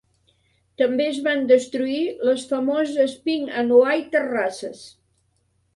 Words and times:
També 0.81 1.05
es 1.09 1.19
van 1.27 1.45
destruir 1.51 1.99
les 2.31 2.47
famoses 2.55 3.15
Pink 3.29 3.53
and 3.63 3.79
White 3.79 4.15
Terraces. 4.19 4.85